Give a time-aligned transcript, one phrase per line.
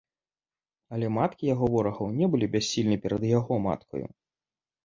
[0.95, 4.07] Але маткі яго ворагаў не былі бяссільны перад яго маткаю.